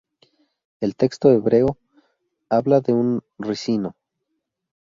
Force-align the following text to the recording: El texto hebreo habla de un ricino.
El 0.79 0.95
texto 0.95 1.29
hebreo 1.29 1.77
habla 2.49 2.81
de 2.81 2.91
un 2.91 3.21
ricino. 3.37 3.95